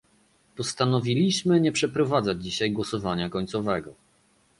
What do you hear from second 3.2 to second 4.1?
końcowego